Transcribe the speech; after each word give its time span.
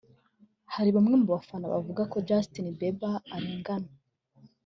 Hari 0.73 0.89
bamwe 0.95 1.13
mu 1.21 1.27
bafana 1.33 1.65
bavuga 1.73 2.01
ko 2.11 2.17
Justin 2.27 2.65
Bieber 2.77 3.15
arengana 3.35 3.89